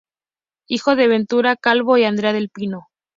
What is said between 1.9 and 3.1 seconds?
y Andrea del Pino.